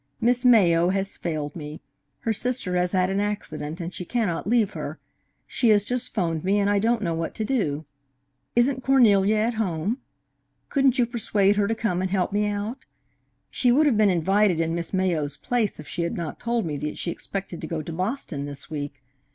[0.19, 1.79] Miss Mayo has failed me.
[2.21, 4.97] Her sister has had an accident, and she cannot leave her.
[5.45, 7.85] She has just 'phoned me, and I don't know what to do.
[8.55, 9.99] Isn't Cornelia at home?
[10.69, 12.79] Couldn't you persuade her to come and help me out?
[13.51, 16.77] She would have been invited in Miss Mayo's place if she had not told me
[16.77, 19.03] that she expected to go to Boston this week.